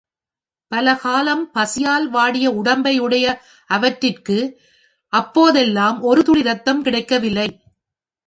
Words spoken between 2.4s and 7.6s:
உடம்பையுடைய அவற்றிற்கு அப்போதெல்லாம் ஒரு துளி ரத்தம் கிடைக்கவில்லை.